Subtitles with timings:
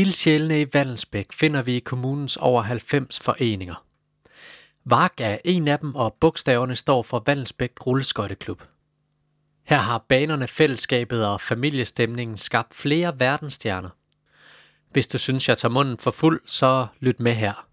[0.00, 3.84] Ildsjælene i Vandelsbæk finder vi i kommunens over 90 foreninger.
[4.84, 8.62] VARK er en af dem, og bogstaverne står for Vandelsbæk Rulleskøjteklub.
[9.66, 13.88] Her har banerne, fællesskabet og familiestemningen skabt flere verdensstjerner.
[14.90, 17.69] Hvis du synes, jeg tager munden for fuld, så lyt med her.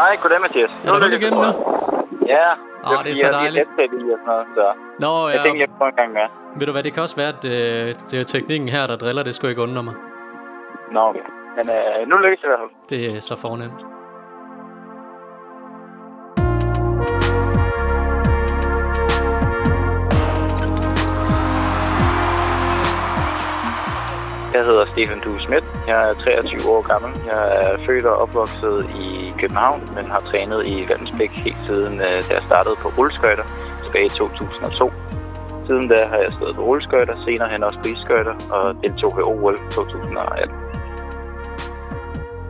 [0.00, 0.70] Hej, goddag Mathias.
[0.84, 1.42] Er du igen nu?
[1.42, 1.54] jeg.
[2.34, 2.48] Ja,
[2.90, 3.54] Åh, det er så jeg dejligt.
[3.56, 4.64] headset i og sådan noget, så
[5.04, 5.42] Nå, jeg ja.
[5.44, 6.26] tænkte, jeg prøver en gang med.
[6.58, 9.22] Ved du hvad, det kan også være, at øh, det er teknikken her, der driller.
[9.22, 9.94] Det skulle ikke undre mig.
[10.92, 11.26] Nå, okay.
[11.56, 12.70] Men øh, nu lykkes det i hvert fald.
[12.92, 13.80] Det er så fornemt.
[24.56, 25.66] Jeg hedder Stefan Due Schmidt.
[25.90, 27.10] Jeg er 23 år gammel.
[27.30, 29.06] Jeg er født og opvokset i
[29.40, 33.46] København, men har trænet i Vandensbæk helt siden, øh, da jeg startede på rulleskøjter
[33.84, 34.92] tilbage i 2002.
[35.66, 39.24] Siden da har jeg stået på rulleskøjter, senere hen også på isskøjter og deltog ved
[39.32, 40.54] OL 2018.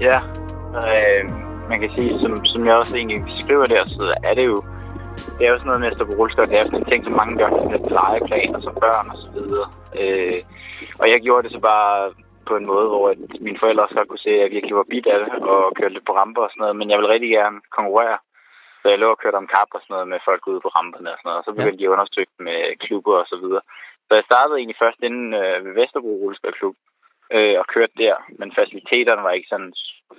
[0.06, 0.18] Ja,
[0.88, 1.22] øh,
[1.70, 4.56] man kan sige, som, som jeg også egentlig skriver der, så er det jo
[5.36, 6.52] det er jo sådan noget med at stå på rulleskøjter.
[6.52, 9.28] Det er sådan en ting, som mange gør med lidt og som børn og så
[9.36, 9.66] videre.
[10.00, 10.40] Øh,
[11.00, 12.14] og jeg gjorde det så bare
[12.48, 13.14] på en måde, hvor
[13.46, 15.94] mine forældre også godt kunne se, at jeg virkelig var bit af det og kørte
[15.94, 16.76] lidt på ramper og sådan noget.
[16.76, 18.18] Men jeg ville rigtig gerne konkurrere.
[18.80, 21.12] Så jeg lå og kørte om kap og sådan noget med folk ude på ramperne
[21.12, 21.40] og sådan noget.
[21.40, 23.62] Og så begyndte de at undersøge med klubber og så videre.
[24.06, 26.76] Så jeg startede egentlig først inden øh, ved Vesterbro Rulleskøjtklub
[27.36, 28.14] øh, og kørte der.
[28.40, 29.72] Men faciliteterne var ikke sådan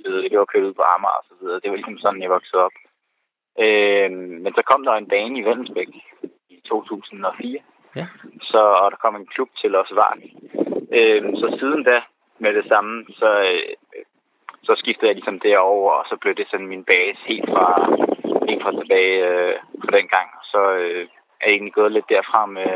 [0.03, 0.29] fede.
[0.29, 1.59] Det var kørt ud på Amager og så videre.
[1.61, 2.75] Det var ligesom sådan, jeg voksede op.
[3.63, 4.11] Øh,
[4.43, 5.89] men så kom der en bane i Vellensbæk
[6.49, 7.59] i 2004.
[7.99, 8.05] Ja.
[8.51, 10.21] Så, og der kom en klub til os Vark.
[10.99, 11.97] Øh, så siden da,
[12.39, 13.73] med det samme, så, øh,
[14.67, 17.67] så skiftede jeg ligesom derover, og så blev det sådan min base helt fra,
[18.49, 20.29] helt fra tilbage øh, fra den gang.
[20.51, 21.03] Så øh,
[21.41, 22.73] er jeg egentlig gået lidt derfra med,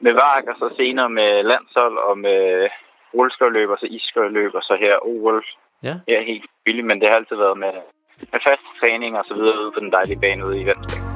[0.00, 2.68] med Vark, og så senere med landshold og med
[3.14, 5.44] rulleskøjløb, og så isskøjløb, og så her OL.
[5.82, 5.94] Ja.
[6.08, 7.74] Ja, helt vildt, men det har altid været med,
[8.32, 11.15] med fast træning og så videre ude på den dejlige bane ude i Venstre.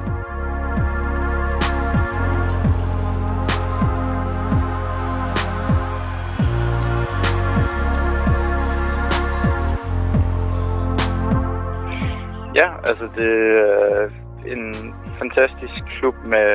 [12.55, 14.09] Ja, altså det er
[14.45, 16.47] en fantastisk klub med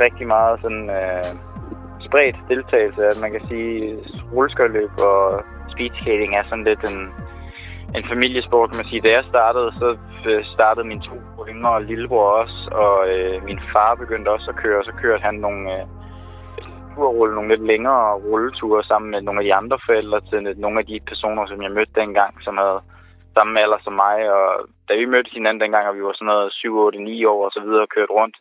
[0.00, 1.24] rigtig meget sådan øh,
[2.06, 3.06] spredt deltagelse.
[3.06, 3.98] At man kan sige,
[4.32, 5.42] rulleskøjløb og
[5.72, 7.00] speedskating er sådan lidt en,
[7.96, 9.00] en familiesport, kan man sige.
[9.00, 11.16] Da jeg startede, så øh, startede mine to
[11.48, 15.34] yngre lillebror også, og øh, min far begyndte også at køre, og så kørte han
[15.34, 15.86] nogle øh,
[16.94, 20.86] turrulle, nogle lidt længere rulleture sammen med nogle af de andre forældre til nogle af
[20.86, 22.80] de personer, som jeg mødte dengang, som havde
[23.36, 26.52] samme alder som mig, og da vi mødte hinanden dengang, og vi var sådan noget
[26.52, 28.36] 7, 8, 9 år og så videre og kørt rundt,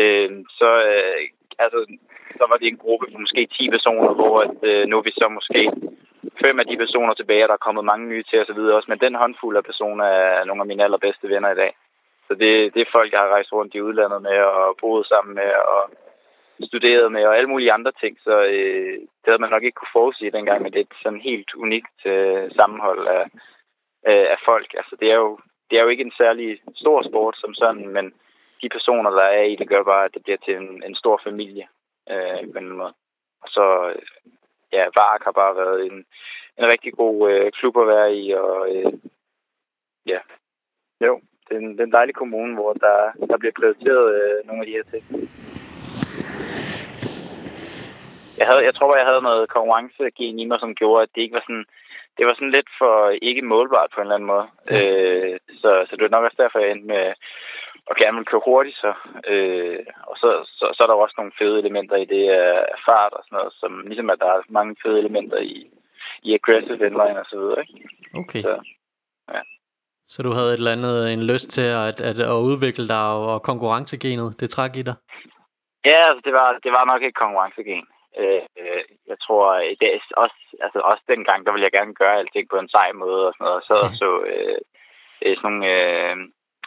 [0.00, 1.22] øh, så, øh,
[1.64, 1.78] altså,
[2.38, 5.12] så var det en gruppe på måske 10 personer, hvor at, øh, nu er vi
[5.20, 5.62] så måske
[6.44, 8.76] fem af de personer tilbage, og der er kommet mange nye til og så videre
[8.76, 11.72] også, men den håndfuld af personer er nogle af mine allerbedste venner i dag.
[12.28, 15.34] Så det, det er folk, jeg har rejst rundt i udlandet med og boet sammen
[15.34, 15.82] med og
[16.70, 19.96] studeret med og alle mulige andre ting, så øh, det havde man nok ikke kunne
[19.98, 23.24] forudse dengang, men det er et sådan helt unikt øh, sammenhold af,
[24.08, 24.74] øh, af folk.
[24.80, 25.38] Altså, det er, jo,
[25.70, 28.14] det er jo ikke en særlig stor sport som sådan, men
[28.62, 31.20] de personer, der er i det, gør bare, at det bliver til en, en stor
[31.24, 31.66] familie
[32.10, 32.94] øh, på en måde.
[33.42, 33.94] Og så,
[34.72, 35.96] ja, Vark har bare været en,
[36.58, 38.92] en rigtig god øh, klub at være i, og øh,
[40.06, 40.18] ja,
[41.00, 44.46] jo, det er, en, det er en dejlig kommune, hvor der, der bliver prioriteret øh,
[44.46, 45.04] nogle af de her ting.
[48.38, 51.34] Jeg, havde, jeg tror, jeg havde noget konkurrencegen i mig, som gjorde, at det ikke
[51.34, 51.66] var sådan
[52.18, 52.94] det var sådan lidt for
[53.28, 54.46] ikke målbart på en eller anden måde.
[54.70, 54.80] Ja.
[54.80, 57.04] Øh, så, så det var nok også derfor, jeg endte med
[57.90, 58.76] at gerne ville køre hurtigt.
[58.84, 58.92] Så,
[59.32, 59.78] øh,
[60.10, 63.12] og så, så, så er der jo også nogle fede elementer i det af fart
[63.18, 65.70] og sådan noget, som ligesom at der er mange fede elementer i,
[66.22, 67.60] i aggressive inline og så videre.
[67.60, 67.74] Ikke?
[68.20, 68.42] Okay.
[68.42, 68.52] Så,
[69.34, 69.40] ja.
[70.08, 73.42] Så du havde et eller andet, en lyst til at, at, at udvikle dig og
[73.42, 74.96] konkurrencegenet, det træk i dig?
[75.84, 77.86] Ja, altså det var, det var nok ikke konkurrencegen.
[78.20, 79.44] Øh, øh, jeg tror,
[79.80, 82.88] det er også, altså også dengang, der ville jeg gerne gøre alting på en sej
[83.04, 83.62] måde og sådan noget.
[83.70, 83.96] Så okay.
[84.02, 84.58] så øh,
[85.24, 86.14] øh, sådan nogle øh,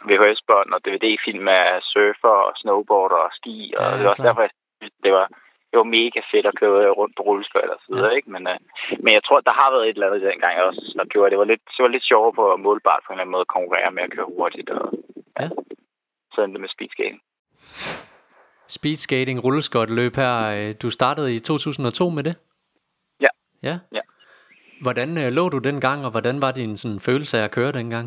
[0.08, 3.56] VHS-bånd og DVD-film af surfer og snowboarder og ski.
[3.76, 4.28] Og Ja, det var også klar.
[4.30, 5.26] derfor, jeg synes, det var,
[5.70, 8.16] det var mega fedt at køre rundt på rulleskøjter og så videre, Ja.
[8.18, 8.30] ikke?
[8.34, 8.58] Men, øh,
[9.04, 11.48] men jeg tror, der har været et eller andet dengang også, der gjorde, det var
[11.52, 13.90] lidt, det var lidt sjovere på at målbart på en eller anden måde at konkurrere
[13.96, 14.70] med at køre hurtigt.
[14.70, 14.84] Og,
[15.40, 15.48] Ja.
[16.32, 17.18] Så endte det med speedskating.
[18.68, 20.34] Speedskating, rulleskøjteløb her.
[20.56, 22.34] øh, Du startede i 2002 med det?
[23.62, 23.76] Ja.
[23.98, 24.00] Ja.
[24.82, 28.06] Hvordan øh, lå du dengang, og hvordan var din sådan, følelse af at køre dengang?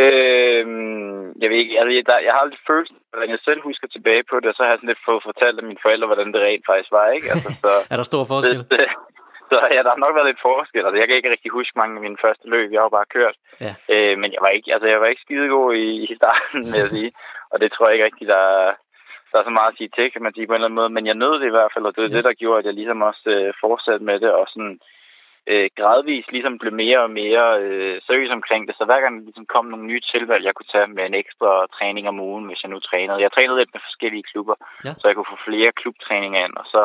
[0.00, 3.88] Øhm, jeg ved ikke, altså, jeg, der, jeg har aldrig følt, hvordan jeg selv husker
[3.88, 6.32] tilbage på det, og så har jeg sådan lidt fået fortalt af mine forældre, hvordan
[6.32, 7.28] det rent faktisk var, ikke?
[7.32, 8.58] Altså, så, er der stor forskel?
[8.70, 8.86] Det,
[9.52, 10.84] så ja, der har nok været lidt forskel.
[10.86, 12.68] Altså, jeg kan ikke rigtig huske mange af mine første løb.
[12.72, 13.36] Jeg har bare kørt.
[13.66, 13.72] Ja.
[13.94, 16.90] Øh, men jeg var ikke, altså, jeg var ikke skidegod i, i starten, vil jeg
[16.96, 17.10] sige.
[17.52, 18.44] Og det tror jeg ikke rigtig, der,
[19.32, 20.90] der er så meget at sige til, kan man sige på en eller anden måde.
[20.96, 22.16] Men jeg nød det i hvert fald, og det er ja.
[22.16, 24.30] det, der gjorde, at jeg ligesom også øh, fortsatte med det.
[24.40, 24.76] Og sådan
[25.52, 28.74] øh, gradvist ligesom blev mere og mere øh, seriøs omkring det.
[28.78, 31.50] Så hver gang der ligesom kom nogle nye tilvalg, jeg kunne tage med en ekstra
[31.76, 33.22] træning om ugen, hvis jeg nu trænede.
[33.24, 34.54] Jeg trænede lidt med forskellige klubber,
[34.86, 34.92] Ja.
[35.00, 36.56] så jeg kunne få flere klubtræninger ind.
[36.62, 36.82] Og så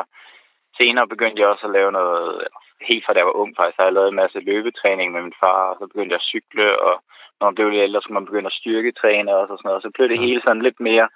[0.79, 2.47] senere begyndte jeg også at lave noget,
[2.89, 5.39] helt fra da jeg var ung faktisk, har jeg lavet en masse løbetræning med min
[5.43, 6.95] far, og så begyndte jeg at cykle, og
[7.37, 9.81] når man blev lidt ældre, så man begynde at styrketræne og sådan noget.
[9.85, 10.25] Så blev det Ja.
[10.27, 11.07] hele sådan lidt mere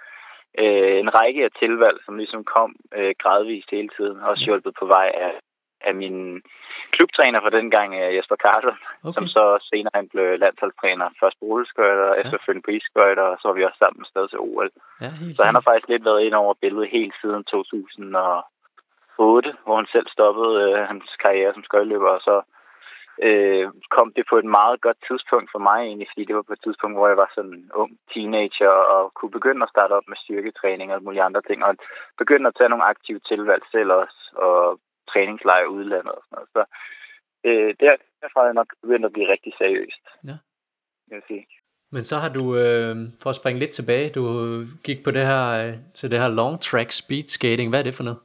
[0.64, 4.46] øh, en række af tilvalg, som ligesom kom øh, gradvist hele tiden, også Ja.
[4.46, 5.34] hjulpet på vej af,
[5.82, 6.42] af min
[6.92, 9.16] klubtræner fra dengang, øh, Jesper Carlsen, Okay.
[9.18, 13.48] som så senere han blev landsholdstræner, først på rulleskøjter, og efterfølgende på isskøjter, og så
[13.48, 14.70] var vi også sammen afsted til OL.
[15.02, 18.46] Ja, Så han har faktisk lidt været ind over billedet helt siden 2008,
[19.66, 22.36] hvor han selv stoppede øh, hans karriere som skøjteløber, og så
[23.28, 26.54] øh, kom det på et meget godt tidspunkt for mig egentlig, fordi det var på
[26.54, 30.08] et tidspunkt, hvor jeg var sådan en ung teenager og kunne begynde at starte op
[30.08, 31.72] med styrketræning og mulige andre ting, og
[32.18, 34.80] begynde at tage nogle aktive tilvalg selv også, og
[35.12, 36.50] træningslejre udlandet og sådan noget.
[36.56, 36.62] Så
[37.48, 40.04] øh, der, derfra er jeg nok begyndt at blive rigtig seriøst.
[40.30, 40.36] Ja.
[41.10, 41.46] Jeg vil sige.
[41.92, 44.24] Men så har du, øh, for at springe lidt tilbage, du
[44.84, 47.70] gik på det her, øh, til det her long track speed skating.
[47.70, 48.20] Hvad er det for noget?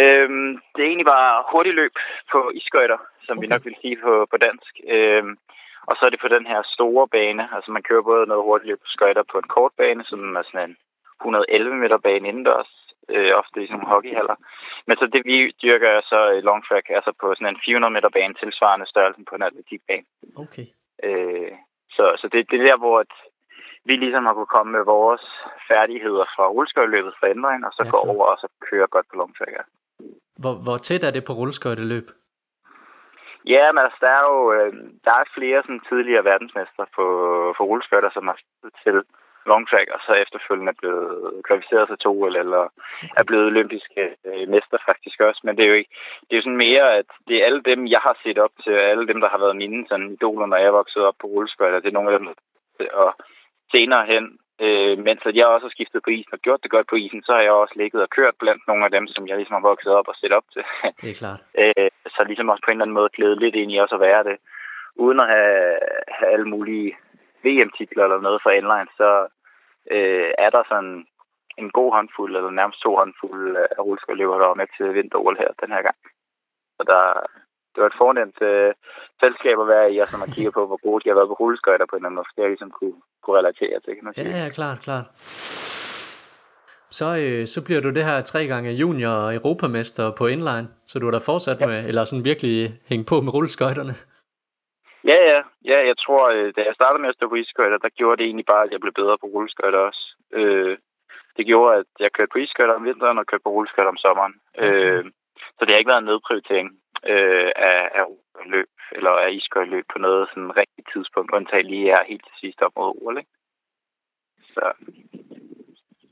[0.00, 1.94] Øhm, det er egentlig bare hurtigt løb
[2.32, 3.42] på isskøjter, som okay.
[3.42, 4.72] vi nok vil sige på, på dansk.
[4.96, 5.36] Øhm,
[5.88, 7.44] og så er det på den her store bane.
[7.54, 10.42] Altså man kører både noget hurtigt løb på skøjter på en kort bane, som er
[10.42, 10.76] sådan en
[11.20, 12.70] 111 meter bane indendørs,
[13.14, 14.36] øh, ofte i sådan nogle hockeyhaller.
[14.86, 17.92] Men så det vi dyrker er så øh, long track, altså på sådan en 400
[17.96, 20.06] meter bane, tilsvarende størrelsen på en atletikbane.
[20.44, 20.66] Okay.
[21.06, 21.52] Øh,
[21.96, 23.12] så så det, det er der, hvor at
[23.88, 25.24] vi ligesom har kunnet komme med vores
[25.70, 28.14] færdigheder fra rulleskøjteløbet fra ændring, og så Ja, gå klart.
[28.14, 29.44] over og så køre godt på.
[29.56, 29.62] Ja.
[30.42, 32.06] Hvor, hvor tæt er det på rulleskøjteløb?
[33.54, 34.72] Ja, men altså, der er jo øh,
[35.06, 37.04] der er flere sådan, tidligere verdensmester på,
[37.56, 38.38] for rulleskøjter, som har
[38.84, 38.96] til
[39.50, 41.08] long track, og så efterfølgende er blevet
[41.46, 42.62] kvalificeret til to eller, eller
[43.20, 45.40] er blevet olympiske øh, mester faktisk også.
[45.44, 45.92] Men det er jo ikke,
[46.26, 48.72] det er jo sådan mere, at det er alle dem, jeg har set op til,
[48.80, 51.80] og alle dem, der har været mine sådan, idoler, når jeg voksede op på rulleskøjter.
[51.80, 52.28] Det er nogle af dem,
[53.02, 53.10] og
[53.74, 54.24] senere hen,
[54.64, 57.22] øh, mens at jeg også har skiftet på isen og gjort det godt på isen,
[57.22, 59.68] så har jeg også ligget og kørt blandt nogle af dem, som jeg ligesom har
[59.70, 60.62] vokset op og set op til.
[61.02, 61.40] Det er klart.
[61.62, 64.06] øh, så ligesom også på en eller anden måde glæde lidt ind i også at
[64.08, 64.36] være det.
[65.04, 65.78] Uden at have,
[66.16, 66.96] have alle mulige
[67.44, 69.10] VM-titler eller noget for inline, så
[69.96, 71.06] øh, er der sådan
[71.60, 75.50] en god håndfuld, eller nærmest to håndfuld af rulleskøjteløbere, der var med til vinter her
[75.62, 75.98] den her gang.
[76.76, 77.02] Så der,
[77.72, 78.70] det var et fornemt øh,
[79.22, 81.38] selskab at være i, og når man kigger på, hvor gode de har været på
[81.42, 84.14] rulleskøjter på en eller anden måde, så jeg ligesom kunne, kunne relatere til, kan man
[84.14, 84.28] sige.
[84.30, 85.06] Ja, ja, klart, klart.
[86.98, 91.06] Så, øh, så bliver du det her tre gange junior europamester på inline, så du
[91.06, 91.66] er da fortsat Ja.
[91.66, 92.56] med, eller sådan virkelig
[92.90, 93.94] hænge på med rulleskøjterne.
[95.10, 95.40] Ja, ja.
[95.70, 98.24] Ja, jeg tror, øh, da jeg startede med at stå på isskøjter, der gjorde det
[98.26, 100.02] egentlig bare, at jeg blev bedre på rulleskøjter også.
[100.38, 100.76] Øh,
[101.36, 104.34] det gjorde, at jeg kørte på isskøjter om vinteren og kørte på rulleskøjter om sommeren.
[104.58, 104.74] Okay.
[104.74, 105.04] Øh,
[105.56, 106.68] så det har ikke været en nedprioritering
[107.06, 108.04] øh, af, af
[108.46, 112.62] løb eller af isskøjteløb på noget sådan rigtigt tidspunkt, undtagen lige er helt til sidst
[112.62, 113.30] op mod OL, ikke?
[114.54, 114.72] Så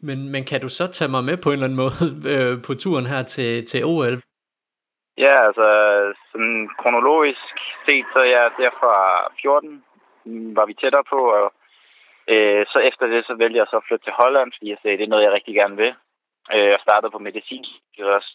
[0.00, 1.98] Men, men kan du så tage mig med på en eller anden måde
[2.32, 4.22] øh, på turen her til, til OL?
[5.18, 5.68] Ja, altså
[6.32, 7.54] sådan kronologisk
[7.86, 8.94] set, så er jeg der fra
[9.42, 9.84] 14,
[10.24, 11.52] mm, var vi tættere på, og
[12.32, 14.96] øh, så efter det, så vælger jeg så at flytte til Holland, fordi jeg sagde,
[14.98, 15.94] det er noget, jeg rigtig gerne vil.
[16.54, 17.64] Øh, jeg startede på medicin
[17.98, 18.30] også,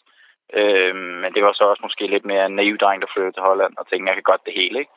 [0.60, 3.48] øh, men det var så også måske lidt mere en naiv dreng, der flyttede til
[3.48, 4.92] Holland, og tænkte, jeg kan godt det hele, ikke?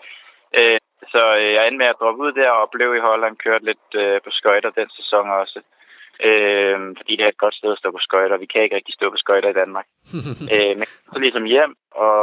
[0.59, 0.79] Øh,
[1.13, 3.87] så øh, jeg endte med at droppe ud der og blev i Holland, kørte lidt
[3.95, 5.59] øh, på skøjter den sæson også.
[6.29, 8.37] Øh, fordi det er et godt sted at stå på skøjter.
[8.37, 9.87] Vi kan ikke rigtig stå på skøjter i Danmark.
[10.53, 12.17] øh, men så ligesom hjem og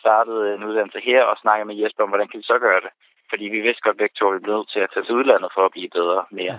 [0.00, 2.92] startede en uddannelse her og snakkede med Jesper om, hvordan kan vi så gøre det.
[3.30, 5.50] Fordi vi vidste godt begge to, at vi blev nødt til at tage til udlandet
[5.54, 6.58] for at blive bedre mere.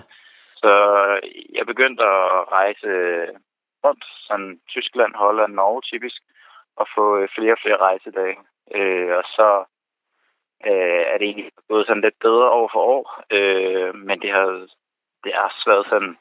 [0.62, 0.72] Så
[1.58, 2.90] jeg begyndte at rejse
[3.86, 6.20] rundt, sådan Tyskland, Holland, Norge typisk,
[6.80, 8.36] og få øh, flere og flere rejsedage.
[8.74, 9.48] Øh, og så
[10.70, 13.04] øh, er det egentlig gået sådan lidt bedre år for år,
[13.36, 14.46] øh, men det har,
[15.24, 16.14] det har også været sådan,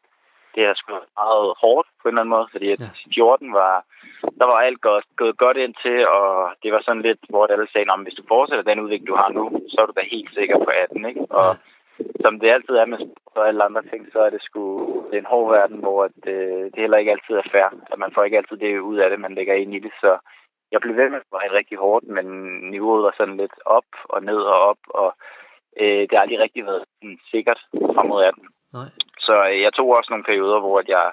[0.56, 0.92] det har sgu
[1.22, 2.90] meget hårdt på en eller anden måde, fordi at Ja.
[3.16, 3.76] 14 var,
[4.40, 7.68] der var alt godt, gået godt ind til, og det var sådan lidt, hvor alle
[7.72, 10.04] sagde, "Nå, men hvis du fortsætter den udvikling, du har nu, så er du da
[10.16, 11.26] helt sikker på 18, ikke?
[11.30, 11.50] Og
[12.24, 13.00] som det altid er med
[13.36, 14.64] og alle andre ting, så er det sgu
[15.10, 17.70] det er en hård verden, hvor at, øh, det heller ikke altid er fair.
[17.92, 19.92] At man får ikke altid det ud af det, man lægger ind i det.
[20.02, 20.18] Så
[20.72, 22.26] jeg blev ved med at være rigtig hårdt, men
[22.72, 25.10] niveauet var sådan lidt op og ned og op, og
[25.82, 27.62] øh, det har aldrig rigtig været sådan, sikkert
[27.96, 28.48] frem mod 18.
[28.74, 28.90] Nej.
[29.28, 31.06] Så øh, jeg tog også nogle perioder, hvor jeg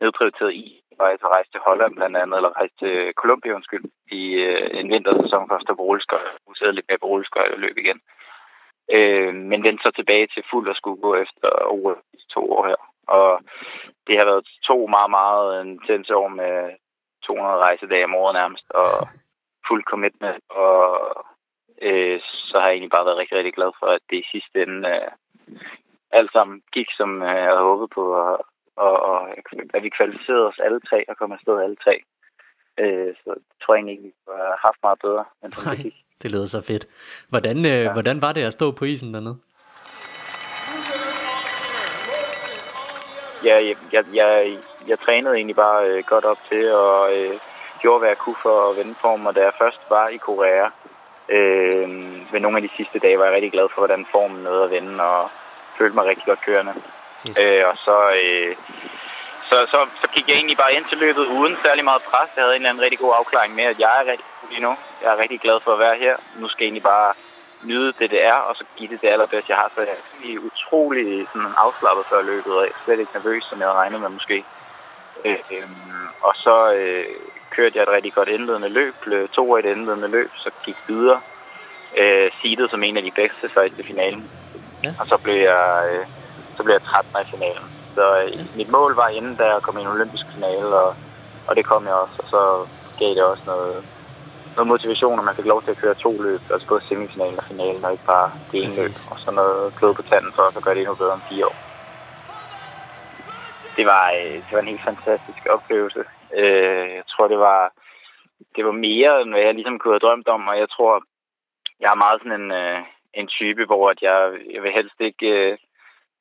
[0.00, 0.66] nedprioriterede i,
[0.98, 3.84] og jeg rejste til Holland blandt andet, eller rejste til Colombia, undskyld,
[4.20, 7.58] i øh, en vintersæson for at stå på rulleskøjt, og lidt med på rulleskøjt og
[7.58, 8.00] løb igen.
[8.94, 12.66] Øh, men vendte så tilbage til fuld og skulle gå efter over de to år
[12.66, 12.80] her.
[13.06, 13.40] Og
[14.06, 16.70] det har været to meget, meget intense år med
[17.26, 18.90] 200 rejsedage om året nærmest, og
[19.68, 20.82] fuld commitment, og
[21.82, 24.62] øh, så har jeg egentlig bare været rigtig, rigtig glad for, at det i sidste
[24.62, 25.10] ende øh,
[26.10, 29.18] alt sammen gik, som øh, jeg havde håbet på, og, og, og
[29.74, 31.94] at vi kvalificerede os alle tre og kom afsted alle tre.
[32.82, 35.74] Øh, så det tror jeg egentlig ikke, vi har haft meget bedre, end som Nej,
[35.74, 36.05] det gik.
[36.22, 36.86] Det lyder så fedt.
[37.28, 37.92] Hvordan, øh, ja.
[37.92, 39.36] hvordan var det at stå på isen dernede?
[43.44, 44.58] Ja, jeg, jeg, jeg,
[44.88, 47.34] jeg trænede egentlig bare øh, godt op til, og øh,
[47.80, 49.26] gjorde, hvad jeg kunne for at vende form.
[49.26, 50.66] Og da jeg først var i Korea,
[51.28, 51.88] øh,
[52.32, 54.70] ved nogle af de sidste dage, var jeg rigtig glad for, hvordan formen nåede at
[54.70, 55.30] vende, og
[55.78, 56.74] følte mig rigtig godt kørende.
[57.40, 58.56] Øh, og så, øh,
[59.50, 62.30] så, så, så gik jeg egentlig bare ind til løbet uden særlig meget pres.
[62.36, 64.72] Jeg havde en eller anden rigtig god afklaring med, at jeg er rigtig lige nu.
[65.02, 66.16] Jeg er rigtig glad for at være her.
[66.38, 67.12] Nu skal jeg egentlig bare
[67.62, 69.70] nyde det, det er, og så give det det allerbedste, jeg har.
[69.74, 73.58] Så jeg er utrolig sådan, afslappet før løbet, og jeg er slet ikke nervøs, som
[73.58, 74.44] jeg havde regnet med måske.
[75.24, 75.68] Øh, øh,
[76.22, 77.04] og så øh,
[77.50, 80.76] kørte jeg et rigtig godt indledende løb, blev to af et indledende løb, så gik
[80.88, 81.20] videre.
[82.00, 84.30] Øh, seedet som en af de bedste så til finalen.
[84.84, 84.94] Ja.
[85.00, 86.06] Og så blev jeg, øh,
[86.56, 87.64] så blev jeg 13 i finalen.
[87.94, 88.44] Så øh, Ja.
[88.56, 90.94] mit mål var inden, da jeg kom i en olympisk finale, og,
[91.46, 92.14] og det kom jeg også.
[92.18, 92.66] Og så
[92.98, 93.84] gav det også noget,
[94.56, 97.46] noget motivation, at man fik lov til at køre to løb, altså både semifinalen og
[97.50, 98.94] finalen, og ikke bare det ene løb.
[99.12, 101.46] Og så noget klod på tanden for os at gøre det endnu bedre om fire
[101.50, 101.56] år.
[103.76, 106.02] Det var, øh, det var en helt fantastisk oplevelse.
[106.40, 107.62] Øh, jeg tror, det var,
[108.56, 110.92] det var mere, end hvad jeg ligesom kunne have drømt om, og jeg tror,
[111.80, 112.78] jeg er meget sådan en, øh,
[113.20, 114.18] en type, hvor at jeg,
[114.54, 115.58] jeg vil helst ikke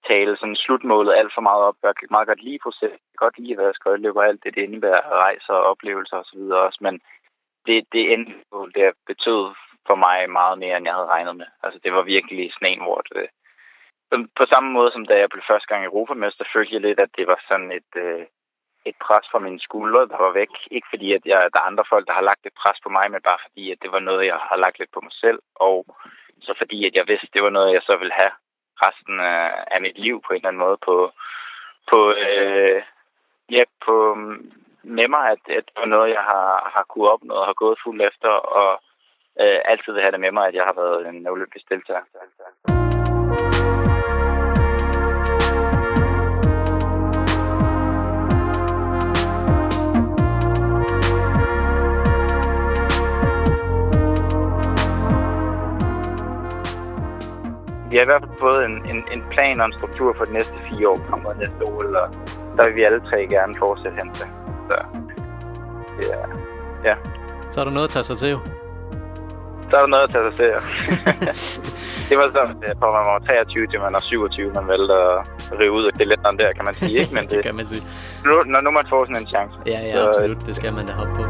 [0.10, 1.78] tale sådan slutmålet alt for meget op.
[1.84, 2.96] Jeg kan meget godt lide proces.
[3.10, 6.18] Jeg kan godt lide at være skøjteløber og alt det, det indebærer rejser og oplevelser
[6.18, 6.42] osv.
[6.68, 6.96] også, men
[7.68, 9.44] det, det endmål, det betød
[9.88, 11.46] for mig meget mere, end jeg havde regnet med.
[11.64, 13.30] Altså, det var virkelig sådan en, hvor det,
[14.40, 17.28] på samme måde som da jeg blev første gang europamester, følte jeg lidt, at det
[17.28, 18.26] var sådan et, øh,
[18.86, 20.54] et pres fra mine skuldre, der var væk.
[20.72, 23.12] Ikke fordi, at jeg, der er andre folk, der har lagt et pres på mig,
[23.12, 25.40] men bare fordi, at det var noget, jeg har lagt lidt på mig selv.
[25.56, 25.86] Og
[26.42, 28.34] så fordi, at jeg vidste, det var noget, jeg så ville have
[28.86, 31.12] resten af, af mit liv på en eller anden måde på,
[31.90, 32.82] på, øh,
[33.52, 33.96] ja, på
[34.86, 37.78] med mig, at, at det var noget, jeg har, har kunne opnå og har gået
[37.84, 38.72] fuld efter, og
[39.42, 42.06] øh, altid vil have det med mig, at jeg har været en olympisk deltager.
[57.92, 60.34] Vi har i hvert fald fået en, en, en plan og en struktur for de
[60.34, 62.10] næste fire år kommer næste år, og
[62.58, 64.45] der vil vi alle tre gerne fortsætte hen til.
[64.70, 64.78] Så
[65.98, 66.08] det
[66.92, 66.96] er,
[67.52, 68.40] Så er der noget at tage sig til jo.
[69.70, 70.46] så er der noget at tage sig til.
[70.56, 70.60] ja.
[72.10, 75.20] det var så øh, fra man var 23 til man er 27, man valgte at
[75.60, 76.96] rive ud af kalenderen der, kan man sige.
[77.02, 77.14] Ikke?
[77.16, 77.84] Men det det, kan man sige.
[78.26, 79.56] nu, når nu man får sådan en chance.
[79.74, 80.40] Ja, ja, Så, øh, absolut.
[80.48, 81.24] Det skal man da hoppe på.